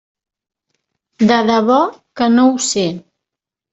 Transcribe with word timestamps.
De 1.31 1.37
debò 1.49 1.77
que 2.21 2.31
no 2.39 2.47
ho 2.55 2.59
sé. 2.73 2.87